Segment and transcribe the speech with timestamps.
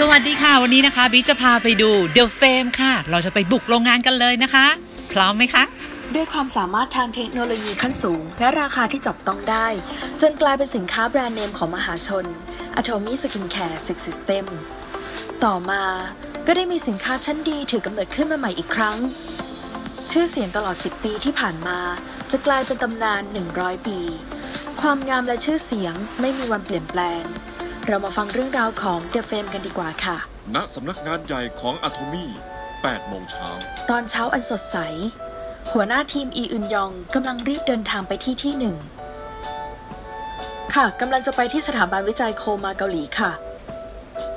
[0.00, 4.66] สวัสดีค่ะ วันนี้นะคะบิ๊กจะพาไปดู The Fame ค่ะ เราจะไปบุกโรงงานกันเลยนะคะ
[5.12, 5.62] พร้อมไหมคะ
[6.14, 9.66] ด้วยความสามารถทางเทคโนโลยีขั้นสูง และราคาที่จับต้องได้
[10.20, 12.24] จนกลายเป็นสินค้าแบรนด์เนมของมหาชน
[12.78, 14.44] Atomy Skincare Six System
[15.44, 15.84] ต่อมา
[16.46, 18.96] ก็ได้มีสินค้าชั้นดีถือกำเนิดขึ้นมาใหม่อีกครั้ง
[20.10, 21.78] ชื่อเสียงตลอด 10 ปีที่ผ่านมา
[22.30, 23.22] จะกลายเป็นตำนาน
[23.54, 23.98] 100 ปี
[24.80, 27.24] ความงามและชื่อเสียงไม่มีวันเปลี่ยนแปลง
[27.88, 30.16] เรามาฟังเรื่องราวของ The Fame กันดีกว่าค่ะ
[30.54, 32.30] ณสำนักงานใหญ่ของอะโทมี่
[32.68, 33.48] 8โมงเช้า
[33.90, 34.76] ตอนเช้าอันสดใส
[35.72, 38.76] หัวหน้าทีมอีอึนยองกำลังรีบเดินทางไปที่ที่หนึ่ง
[40.74, 43.32] ค่ะกำลังจะไปที่สถาบันวิจัยโคมาเกาหลีค่ะ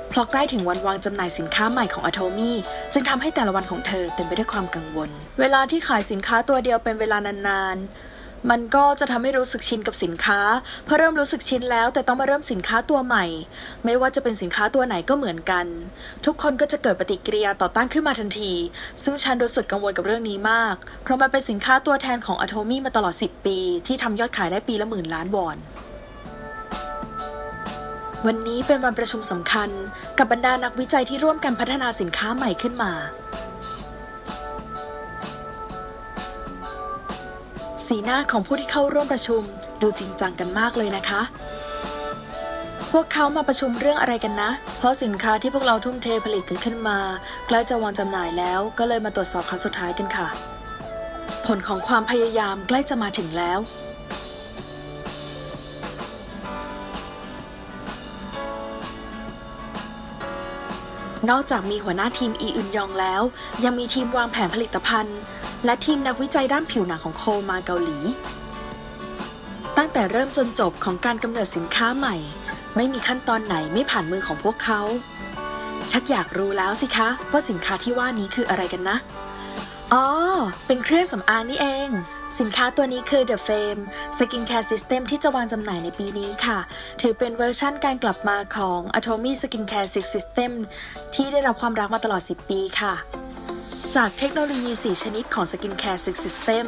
[0.08, 2.56] เพราะใกล้ถึงวันวางจำหน่ายสินค้าใหม่ของอะโทมี่
[2.92, 5.10] จึงทำให้แต่ละวันของเธอเต็มไปด้วยความกังวล
[5.40, 8.17] เวลาที่ขายสินค้าตัวเดียวเป็นเวลานานๆ
[8.50, 10.40] มันก็จะทำให้รู้สึกชินกับสินค้า
[10.86, 13.24] พอเริ่มรู้สึกชินแล้ว แต่ต้องมาเริ่มสินค้าตัวใหม่
[13.84, 15.66] ไม่ว่าจะเป็นสินค้าตัวไหนก็เหมือนกัน
[16.24, 18.52] ทุกคนก็จะเกิดปฏิกิริยาต่อต้านขึ้นมาทันที
[19.02, 25.56] ซึ่งฉันรู้สึกกังวลกับเรื่องนี้มาก เพราะมันเป็นสินค้าตัวแทนของอะโทมี่มาตลอด 10 ปี ที่ทำยอดขายได้ปีละหมื่นล้านวอน
[28.26, 29.68] วันนี้เป็นวันประชุมสำคัญ
[30.18, 32.92] กับบรรดานักวิจัยที่ร่วมกันพัฒนาสินค้าใหม่ขึ้นมา
[37.88, 39.42] สีหน้าของผู้ที่เข้าร่วมประชุม
[39.82, 41.20] ดูจริงจังกันมากเลยนะคะ
[42.92, 46.98] พวกเขามาประชุมเรื่องอะไรกันนะ เพราะสินค้าที่พวกเราทุ่มเทผลิตกันขึ้นมา
[47.46, 50.28] ใกล้จะวางจำหน่ายแล้วก็เลยมาตรวจสอบครั้งสุดท้ายกันค่ะ
[51.46, 53.58] ผลของความพยายามใกล้จะมาถึงแล้ว
[61.30, 63.22] นอกจากมีหัวหน้าทีมอีอึนยองแล้ว
[63.64, 65.18] ยังมีทีมวางแผนผลิตภัณฑ์
[65.64, 67.98] และทีมนักวิจัยด้านผิวหนังของโคลมาร์เกาหลี
[69.76, 72.16] ตั้งแต่เริ่มจนจบของการกำเนิดสินค้าใหม่
[72.76, 74.80] ไม่มีขั้นตอนไหนไม่ผ่านมือของพวกเขา
[75.90, 78.96] ชักอยากรู้แล้วสิคะว่าสินค้าที่ว่านี้คืออะไรกันนะ
[79.92, 80.06] อ๋อ
[80.66, 81.88] เป็นเครื่องสำอางนี่เอง
[82.38, 83.80] สินค้าตัวนี้คือ The Fame
[84.16, 86.58] Skincare System ที่จะวางจำหน่ายในปีนี้ค่ะ
[87.00, 90.52] ถือเป็นเวอร์ชั่นการกลับมาของ Atomy Skincare System
[91.14, 92.94] ที่ได้รับความรักมาตลอด 10 ปีค่ะ
[93.96, 96.66] จากเทคโนโลยี 4 ชนิดของ Skincare Six System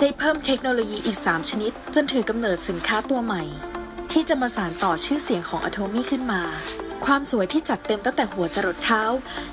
[0.00, 3.42] ได้เพิ่มเทคโนโลยีอีก 3 ชนิด จนถือกำเนิดสินค้าตัวใหม่
[4.12, 6.42] ที่จะมาสานต่อชื่อเสียงของ Atomy ขึ้นมา
[7.06, 9.02] ความสวยที่จัดเต็มตั้งแต่หัวจรดเท้า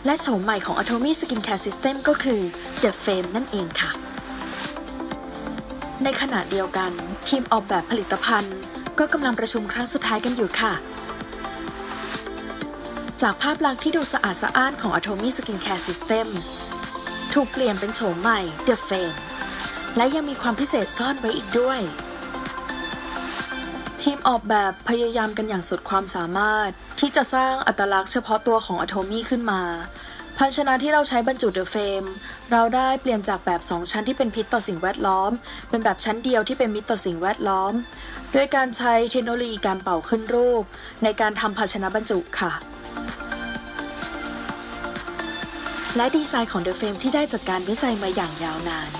[0.06, 2.42] และโฉมใหม่ของ Atomy Skincare System ก็คือ
[2.82, 3.92] The Fame นั่นเองค่ะ
[6.04, 6.92] ในขณะเดียวกัน
[7.28, 8.56] ทีมออกแบบผลิตภัณฑ์
[9.00, 10.74] ก็กำลังประชุมครั้งสุดท้ายกันอยู่ค่ะ
[13.22, 16.30] จากภาพลักษณ์ที่ดูสะอาดสะอ้านของ Atomy Skincare System
[17.34, 19.18] ถูกเปลี่ยนเป็นโฉมใหม่ The Fame
[19.98, 21.80] และยังมีความพิเศษซ่อนไว้อีกด้วย
[24.02, 29.62] ทีมออกแบบพยายามกันอย่างสุดความสามารถ ที่จะสร้างอัตลักษณ์เฉพาะตัวของ Atomy ขึ้นมา
[30.38, 32.04] ภาชนะที่เราใช้บรรจุเดอะเฟม
[32.52, 35.32] เราได้เปลี่ยนจากแบบ 2 ชั้นที่เป็นพิษต่อสิ่งแวดล้อม
[35.70, 37.74] เป็นแบบชั้นเดียวที่เป็นมิตรต่อสิ่งแวดล้อม
[38.36, 40.64] ด้วยการใช้เทคโนโลยีการเป่าขึ้นรูป
[41.04, 42.52] ในการทำภาชนะบรรจุค่ะ
[45.96, 48.92] และดีไซน์ของเดอะเฟมที่ได้จากการวิจัยมาอย่างยาวนาน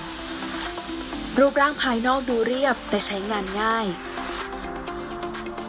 [1.38, 3.86] รูปร่างภายนอกดูเรียบแต่ใช้งานง่าย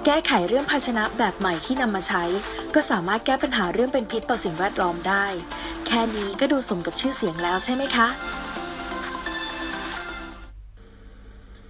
[0.06, 2.24] แก้ไขเรื่องภาชนะแบบใหม่ที่นำมาใช้
[2.74, 5.26] ก็สามารถแก้ปัญหาเรื่องเป็นพิษต่อสิ่งแวดล้อมได้
[5.88, 8.08] แค่นี้ก็ดูสมกับชื่อเสียงแล้วใช่ไหมคะ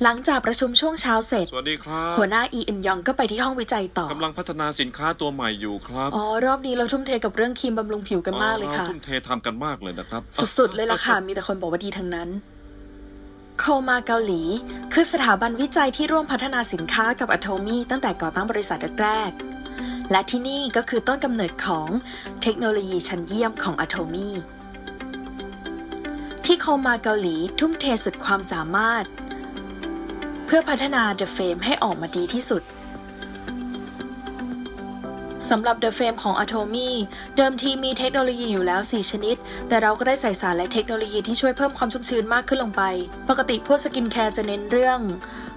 [0.04, 10.22] หลังจากประชุมช่วงเช้าเสร็จ สวัสดีครับ หัวหน้าอีอินยองก็ไปที่ห้องวิจัยต่อกำลังพัฒนาสินค้าตัวใหม่อยู่ครับ อ๋อ รอบนี้เราทุ่มเทกับเรื่องครีมบำรุงผิวกันมากเลยค่ะ ทุ่มเททำกันมากเลยนะครับ
[10.58, 12.30] สุดๆเลยล่ะค่ะ มีแต่คนบอกว่าดีทั้งนั้น
[13.60, 14.42] โคมาเกาหลี
[14.94, 21.88] คือสถาบันวิจัยที่ร่วมพัฒนาสินค้ากับอะโทมี่ตั้งแต่ก่อตั้งบริษัทแรกๆและที่นี่ก็คือต้นกำเนิดของ
[22.42, 24.36] เทคโนโลยีชั้นเยี่ยมของอะโทมี่
[26.46, 29.06] ที่โคลมาร์เกาหลีทุ่มเทสุดความสามารถ
[30.46, 32.64] เพื่อพัฒนา The Fame ให้ออกมาดีที่สุด
[35.50, 36.90] สำหรับ The Fame ของ Atomy
[37.38, 39.36] เดิมทีมีเทคโนโลยีอยู่แล้ว 4 ชนิด
[39.68, 42.84] แต่เราก็ได้ใส่สารและเทคโนโลยีที่ช่วยเพิ่มความชุ่มชื้นมากขึ้นลงไป
[43.30, 45.00] ปกติพวกสกินแคร์จะเน้นเรื่อง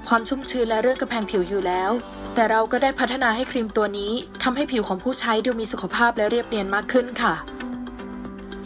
[0.08, 1.90] ความชุ่มชื้นและเรื่องกำแพงผิวอยู่แล้ว
[2.34, 4.12] แต่เราก็ได้พัฒนาให้ครีมตัวนี้
[4.43, 7.34] ทำให้ผิวของผู้ใช้ดูมีสุขภาพและเรียบเนียนมากขึ้นค่ะ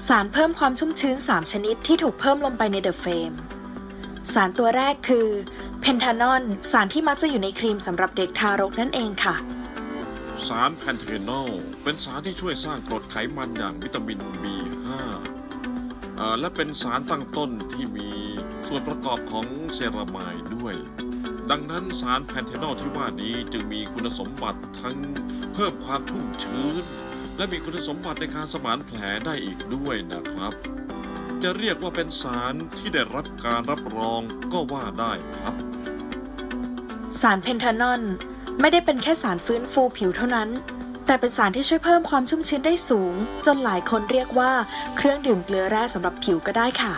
[0.06, 3.36] สารเพิ่มความชุ่มชื้น 3 ชนิดที่ถูกเพิ่มลงไปใน The Fame
[4.34, 5.28] สารตัวแรกคือ
[5.80, 9.34] แพนเทนอล สารที่มักจะอยู่ในครีมสำหรับเด็กทารกนั่นเองค่ะ
[10.48, 11.48] สารแพนเทนอล
[11.82, 14.88] เป็นสารที่ช่วยสร้างกรดไขมันอย่างวิตามิน B5
[16.40, 18.10] และเป็นสารตั้งต้นที่มี
[18.68, 20.74] ส่วนประกอบของเซรามายด้วย
[21.50, 24.96] ดังนั้นสารแพนเทนอลที่ว่านี้จึงมีคุณสมบัติทั้ง
[25.54, 26.84] เพิ่มความชุ่มชื้น
[27.36, 30.52] และมีคุณสมบัติในการสมานแผลได้อีกด้วยนะครับ
[31.42, 34.20] จะเรียกว่าเป็นสารที่ได้รับการรับรอง
[34.52, 35.54] ก็ว่าได้ครับ
[37.20, 38.02] สารเพนทานอล
[38.60, 40.48] ไม่ได้เป็นแค่สารฟื้นฟูผิวเท่านั้น
[41.06, 43.14] แต่เป็นสารที่ช่วยเพิ่มความชุ่มชื้นได้สูง
[43.46, 44.52] จนหลายคนเรียกว่า
[44.96, 46.92] เครื่องดื่มเกลือแร่สำหรับผิวก็ได้ค่ะ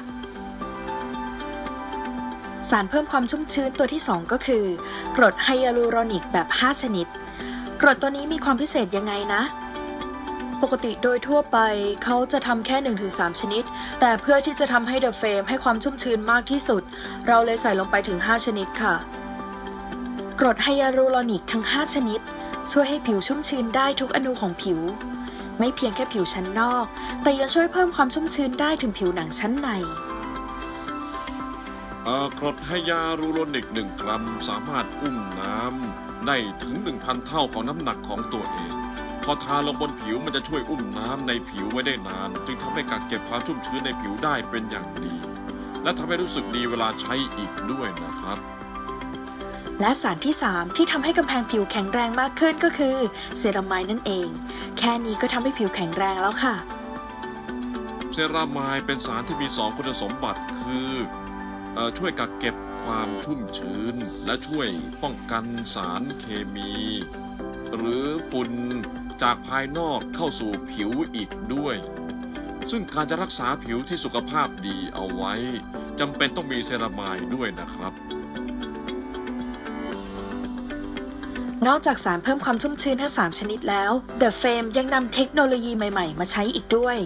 [2.70, 4.64] สารเพิ่มความชุ่มชื้นตัวที่ 2 ก็คือ
[5.16, 7.06] กรดไฮยาลูรอนิกแบบ 5 ชนิด
[7.80, 9.42] กรดตัวนี้มีความพิเศษยังไงนะ
[10.62, 11.58] ปกติโดยทั่วไป
[12.04, 12.76] เขาจะทำแค่
[13.10, 13.64] 1-3 ชนิด
[14.00, 16.82] แต่เพื่อที่จะทำให้เดอะเฟมให้ความชุ่มชื้นมากที่สุด
[17.26, 18.94] เราเลยใส่ลงไปถึง 5 ชนิดค่ะ
[20.40, 22.20] กรดไฮยาลูรอนิกทั้ง 5 ชนิด
[22.72, 24.80] ช่วยให้ผิวชุ่มชื้นได้ทุกอนูของผิว
[25.58, 26.84] ไม่เพียงแค่ผิวชั้นนอก
[27.22, 29.68] แต่ยังช่วยเพิ่มความชุ่มชื้นได้ถึงผิวหนังชั้นใน
[32.04, 38.72] เอ่อกรดไฮยาลูโรนิก 1 กรัม สามารถอุ้มน้ำได้ถึง 1,000 เท่าของน้ำหนักของตัวเอง
[39.24, 45.14] พอทาลงบนผิวมันจะช่วยอุ้มน้ำในผิวไว้ได้นาน จึงทำให้กักเก็บความชุ่มชื้นในผิวได้เป็นอย่างดี
[45.82, 48.38] และทำให้รู้สึกดีเวลาใช้อีกด้วยนะครับ
[49.80, 52.96] และสารที่ 3 ที่ทำให้กำแพงผิวแข็งแรงมากขึ้นก็คือ
[53.38, 54.28] เซรามายนั่นเอง
[54.78, 56.54] แค่นี้ก็ทำให้ผิวแข็งแรงแล้วค่ะ
[58.12, 60.90] เซรามายเป็นสารที่มี 2 คุณสมบัติคือ
[61.74, 63.94] เออช่วยกักเก็บความชุ่มชื้น
[64.26, 64.68] และช่วย
[65.02, 66.24] ป้องกันสารเค
[66.54, 66.72] มี
[67.76, 68.50] หรือฝุ่น
[69.22, 71.76] จากภายนอกเข้าสู่ผิวอีกด้วย
[72.70, 75.34] ซึ่งการจะรักษาผิวที่สุขภาพดีเอาไว้
[76.00, 77.92] จำเป็นต้องมีเซรามายด้วยนะครับ
[81.66, 83.90] นอกจากสารเพิ่มความชุ่มชื้นทั้ง 3 ชนิดแล้ว
[84.20, 86.96] The Fame ยังนำเทคโนโลยีใหม่ๆ มาใช้อีกด้วย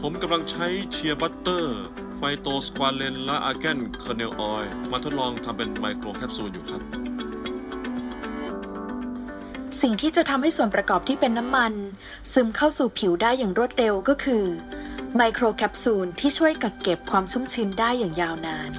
[0.00, 6.99] ผมกำลังใช้ shea butter phytosqualane และ argan kernel oil มาทดลองทำเป็น microcapsule อยู่ครับ
[9.82, 11.72] สิ่งที่จะทำให้ส่วนประกอบที่เป็นน้ำมัน
[12.32, 14.44] ซึมเข้าสู่ผิวได้อย่างรวดเร็วก็คือ
[15.16, 18.70] microcapsule ที่ช่วยกักเก็บความชุ่มชื้นได้อย่างยาวนาน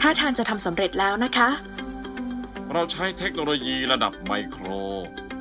[0.00, 1.48] ท่าทางจะทำสำเร็จแล้วนะคะ
[2.72, 4.66] เราใช้เทคโนโลยีระดับไมโคร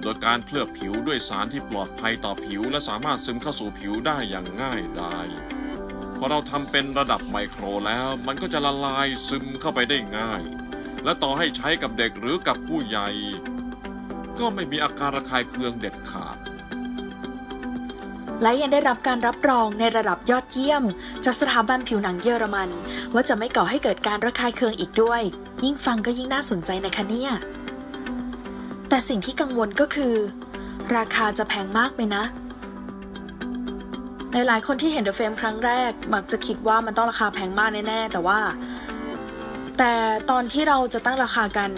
[0.02, 5.28] โดยการเคลือบผิวด้วยสารที่ปลอดภัยต่อผิว และสามารถซึมเข้าสู่ผิวได้อย่างง่ายดาย
[6.18, 10.42] พอเราทำเป็นระดับไมโครแล้วมันก็จะละลายซึมเข้าไปได้ง่าย
[11.04, 13.10] และต่อให้ใช้กับเด็กหรือกับผู้ใหญ่
[14.40, 16.38] ก็ไม่มีอาการระคายเคืองเด็ดขาด
[18.42, 20.84] และยังได้รับการรับรองในระดับยอดเยี่ยม
[21.26, 22.70] จากสถาบันผิวหนังเยอรมัน
[23.14, 25.22] ว่าจะไม่ก่อให้เกิดการระคายเคืองอีกด้วย
[25.64, 27.32] ยิ่งฟังก็ยิ่งน่าสนใจนะคะเนี่ย
[28.90, 30.16] แต่สิ่งที่กังวลก็คือ
[30.96, 32.24] ราคาจะแพงมากไหมนะ
[34.34, 38.40] หลายๆคนที่เห็นเดอะเฟมครั้งแรก มักจะคิดว่ามันต้องราคาแพงมากแน่ ๆ แต่ว่า
[39.78, 39.94] แต่
[40.32, 41.72] ตอนที่เราจะตั้งราคากัน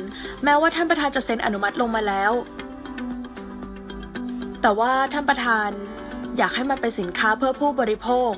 [0.43, 2.31] แม้ว่าท่านประธานจะเซ็นอนุมัติลงมาแล้ว
[4.61, 5.69] แต่ว่าท่านประธาน
[6.37, 8.31] อยากให้มันเป็นสินค้าเพื่อผู้บริโภค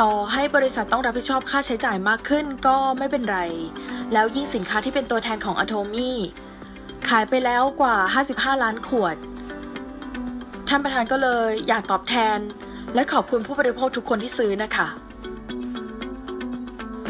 [0.00, 3.38] ต่อให้บริษัทต้องรับผิดชอบค่าใช้จ่ายมากขึ้นก็ไม่เป็นไร
[4.12, 6.12] แล้วยิ่งสินค้าที่เป็นตัวแทนของ Atomy
[7.08, 7.96] ขายไปแล้วกว่า
[8.30, 9.16] 55 ล้านขวด
[10.68, 12.38] ท่านประธานก็เลยอยากตอบแทน
[12.94, 14.86] และขอบคุณผู้บริโภคทุกคนที่ซื้อนะคะ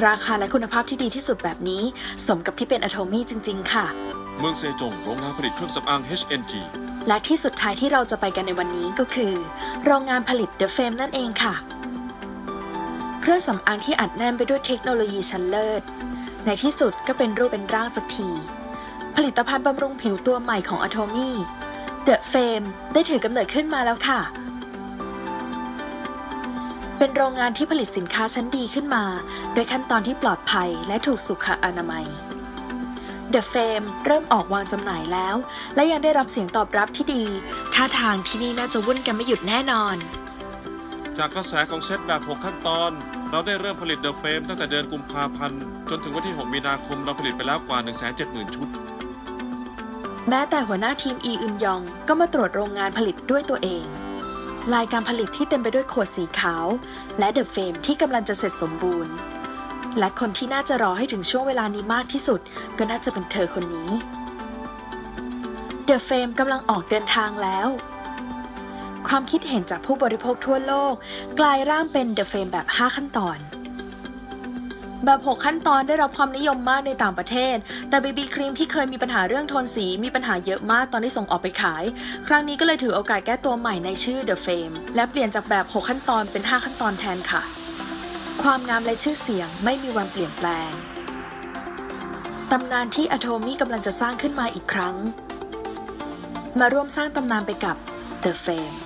[0.07, 1.83] ราคาและคุณภาพที่ดีที่สุดแบบนี้
[2.27, 3.87] สมกับที่เป็น Atomy จริง ๆ ค่ะ
[4.39, 6.53] เมืองเซจงโรงงานผลิตเครื่องสำอาง HNG
[7.09, 9.33] และที่สุดท้ายที่เราจะไปกันในวันนี้ก็คือ
[9.85, 11.55] โรงงานผลิต The Fame นั่นเองค่ะ
[13.21, 15.83] เครื่องสำอางที่อัดแน่นไปด้วยเทคโนโลยีชั้นเลิศ
[16.45, 18.31] ในที่สุดก็เป็นรูปเป็นร่างสักที
[19.17, 21.31] ผลิตภัณฑ์บำรุงผิวตัวใหม่ของ Atomy
[22.07, 24.21] The Fame ได้ถือกำเนิดขึ้นมาแล้วค่ะ
[27.05, 29.05] เป็นโรงงานที่ผลิตสินค้าชั้นดีขึ้นมา
[29.55, 32.07] โดยขั้นตอนที่ปลอดภัยและถูกสุขอนามัย
[33.35, 35.37] The Fame เริ่มออกวางจำหน่ายแล้ว
[35.75, 37.25] และยังได้รับเสียงตอบรับที่ดี
[37.75, 39.97] ท่าทางที่นี่น่าจะวุ่นกันไม่หยุดแน่นอน
[41.19, 42.91] จากกระแสของเซตแบบ 6 ขั้นตอน
[43.31, 47.79] เราได้เริ่มผลิตเดอะเฟมตั้งแต่เดือนกุมภาพันธ์ จนถึงวันที่ 6 มีนาคมเราผลิตไปแล้วกว่า
[48.17, 48.69] 170,000 ชุด
[50.29, 53.87] แม้แต่หัวหน้าทีมอีอึนยองก็มาตรวจโรงงานผลิตด้วยตัวเอง
[54.71, 56.67] ลายการผลิตที่เต็มไปด้วยขวดสีขาว
[57.19, 59.15] และเดอะเฟมที่กำลังจะเสร็จสมบูรณ์
[59.99, 62.41] และคนที่น่าจะรอให้ถึงช่วงเวลานี้มากที่สุด
[62.79, 63.91] ก็น่าจะเป็นเธอคนนี้
[65.85, 67.69] เดอะเฟมกำลังออกเดินทางแล้ว
[69.09, 70.95] ความคิดเห็นจากผู้บริโภคทั่วโลก
[71.39, 73.39] กลายร่างเป็นเดอะเฟมแบบ 5 ขั้นตอน
[75.05, 77.57] แบบ 6 ขั้นตอนได้รับความนิยมมากในต่างประเทศ
[77.89, 81.85] แต่บีบีครีมที่เคยมีปัญหาเรื่องโทนสีมีปัญหาเยอะมากตอนที่ส่งออกไปขาย
[82.27, 87.43] ครั้งนี้ก็เลยถือโอกาสแก้ตัวใหม่ในชื่อ The Fame และเปลี่ยนจากแบบ 6 ขั้นตอนเป็น 5 ขั้นตอนแทนค่ะ
[88.43, 90.71] ความงามและชื่อเสียงไม่มีวันเปลี่ยนแปลง
[92.51, 94.97] ตำนานที่อะโทมี่กำลังจะสร้างขึ้นมาอีกครั้ง
[96.61, 97.77] มาร่วมสร้างตำนานไปกับ
[98.25, 98.77] The Fame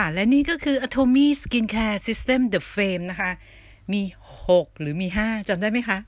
[0.00, 3.30] ค่ะ และนี่ก็คือ Atomy Skincare System The Fame นะคะ
[3.92, 4.02] มี
[4.46, 5.98] 6 หรือมี 5จำได้ไหมคะ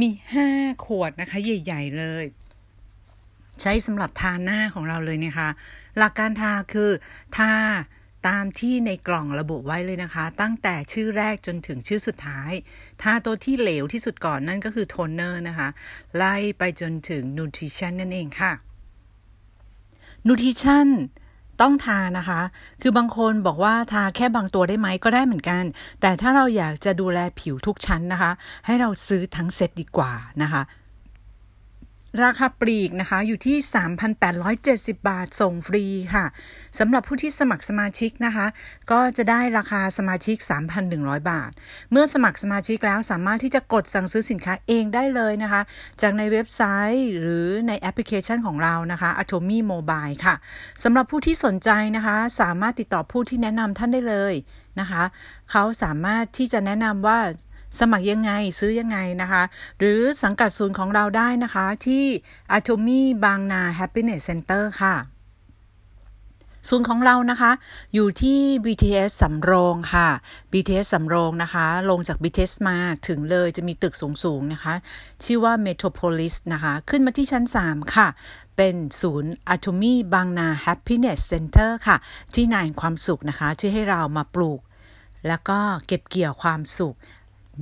[0.00, 0.08] มี
[0.46, 2.24] 5 ขวดนะคะ ใหญ่ ๆ เลย
[3.62, 5.48] ใช้สำหรับทาหน้าของเราเลยนะคะ
[5.98, 6.90] หลักการทาคือ
[7.36, 7.52] ทา
[8.28, 12.52] ตามที่ในกล่องระบุไว้เลยนะคะ ตั้งแต่ชื่อแรกจนถึงชื่อสุดท้าย
[13.02, 15.68] ทาตัวที่เหลวที่สุดก่อนนั่นก็คือโทนเนอร์นะคะ
[16.16, 18.52] ไล่ไปจนถึง nutrition นั่นเองค่ะ
[20.26, 20.88] nutrition
[21.60, 22.40] ต้องทานะคะ
[22.82, 25.62] คือบางคนบอกว่าทาแค่บางตัวได้ไหมก็ได้เหมือนกัน
[26.00, 28.30] แต่ถ้าเราอยากจะดูแลผิวทุกชั้นนะคะ
[28.66, 30.62] ให้เราซื้อทั้งเซตดีกว่านะคะ
[32.24, 33.56] ราคาปลีกนะคะอยู่ที่
[34.32, 36.24] 3,870 บาทส่งฟรีค่ะ
[36.78, 38.46] สำหรับผู้ที่สมัครสมาชิกนะคะ
[38.90, 40.36] ก็จะได้ราคาสมาชิก
[40.82, 41.50] 3,100 บาท
[41.90, 45.62] เมื่อสมัครสมาชิกแล้วสามารถที่จะกดสั่งซื้อสินค้าเองได้เลยนะคะ
[46.00, 46.62] จากในเว็บไซ
[46.96, 50.34] ต์หรือในแอปพลิเคชันของเรานะคะ Atomy Mobile ค่ะ
[50.82, 54.34] สำหรับผู้ที่สนใจนะคะ สามารถติดต่อผู้ที่แนะนำท่านได้เลย
[54.80, 55.02] นะคะ
[55.50, 57.18] เขาสามารถที่จะแนะนำว่า
[57.78, 59.42] สมัครยังไงซื้อยังไงนะคะ
[59.78, 62.04] หรือสังกัดศูนย์ของเราได้นะคะที่
[62.56, 64.96] Atomy บางนา Happiness Center ค่ะ
[66.68, 67.52] ศูนย์ของเรานะคะ
[67.94, 70.08] อยู่ที่ BTS สำโรงค่ะ
[70.52, 72.76] BTS สำโรงนะคะ ลงจาก BTS มา
[73.08, 74.74] ถึงเลยจะมีตึกสูงๆนะคะ
[75.24, 78.08] ชื่อว่า Metropolis นะคะ ขึ้นมาที่ชั้น 3 ค่ะ
[78.56, 81.96] เป็นศูนย์ Atomy บางนา Happiness Center ค่ะ
[82.34, 84.60] ที่นายความสุขนะคะ ที่ให้เรามาปลูก
[85.28, 86.96] แล้วก็เก็บเกี่ยวความสุข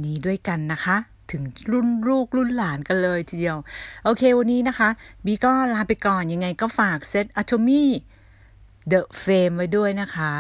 [0.05, 0.97] นี้ด้วยกันนะคะ
[1.31, 1.43] ถึง
[1.73, 3.57] รุ่นลูกรุ่นหลานกันเลยทีเดียว
[4.05, 4.89] โอเควันนี้นะคะ
[5.25, 7.91] บีก็ลาไปก่อนยังไงก็ฝากเซตอะโตมี่
[8.89, 10.33] เดอะเฟมไว้ด้วยนะคะ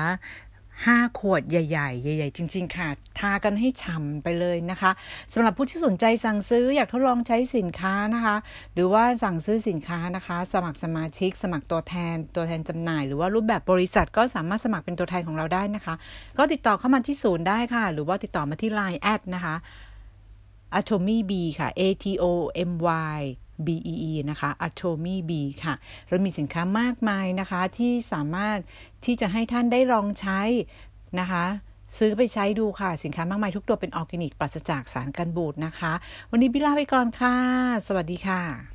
[0.86, 4.90] ห้าขวดใหญ่ๆ ใหญ่ ๆ จริง ๆ ค่ะ ทากันให้ฉ่ำไปเลยนะคะ
[5.32, 8.36] สำหรับผู้ที่สนใจสั่งซื้ออยากทดลองใช้สินค้านะคะ
[8.74, 15.94] หรือว่าสั่งซื้อสินค้านะคะ สมัครสมาชิก สมัครตัวแทน ตัวแทนจำหน่าย หรือว่ารูปแบบบริษัทก็สามารถสมัครเป็นตัวแทนของเราได้นะคะ
[16.38, 19.56] ก็ติดต่อเข้ามาที่ศูนย์ได้ค่ะ หรือว่าติดต่อมาที่ Line แอดนะคะ
[20.78, 22.24] Atomy B ค่ะ A T O
[22.70, 22.72] M
[23.18, 23.20] Y
[23.66, 25.32] B E E นะคะ Atomy B
[25.64, 25.74] ค่ะ
[26.08, 28.58] เรามีสินค้ามากมายนะคะที่สามารถ
[29.04, 30.40] ที่จะให้ท่านได้ลองใช้
[31.20, 31.44] นะคะ
[31.98, 35.92] ซื้อไปใช้ดูค่ะ สินค้ามากมายทุกตัวเป็นออร์แกนิกปราศจากสารกันบูดนะคะ
[36.30, 37.34] วันนี้บิลาไปก่อนค่ะ
[37.86, 38.69] สวัสดีค่ะ